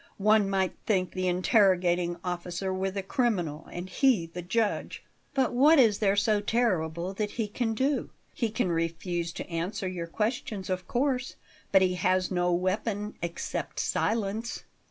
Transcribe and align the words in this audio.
One 0.17 0.49
might 0.49 0.75
think 0.87 1.11
the 1.11 1.27
interrogating 1.27 2.17
officer 2.23 2.73
were 2.73 2.89
the 2.89 3.03
criminal 3.03 3.67
and 3.71 3.87
he 3.87 4.25
the 4.25 4.41
judge." 4.41 5.03
"But 5.35 5.53
what 5.53 5.77
is 5.77 5.99
there 5.99 6.15
so 6.15 6.41
terrible 6.41 7.13
that 7.13 7.33
he 7.33 7.47
can 7.47 7.75
do? 7.75 8.09
He 8.33 8.49
can 8.49 8.71
refuse 8.71 9.31
to 9.33 9.47
answer 9.47 9.87
your 9.87 10.07
questions, 10.07 10.71
of 10.71 10.87
course; 10.87 11.35
but 11.71 11.83
he 11.83 11.93
has 11.93 12.31
no 12.31 12.51
weapon 12.51 13.13
except 13.21 13.79
silence." 13.79 14.63